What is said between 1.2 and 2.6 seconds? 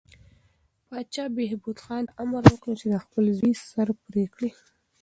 بهبود خان ته امر